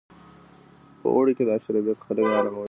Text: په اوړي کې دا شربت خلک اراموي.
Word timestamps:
په 0.99 1.07
اوړي 1.15 1.33
کې 1.37 1.43
دا 1.49 1.55
شربت 1.63 1.97
خلک 2.05 2.25
اراموي. 2.37 2.59